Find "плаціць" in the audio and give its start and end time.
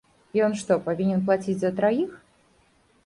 1.27-1.57